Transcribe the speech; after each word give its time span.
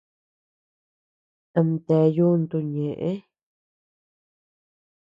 Amtea 1.59 2.05
yuntu 2.15 2.57
ñeʼë. 2.73 3.11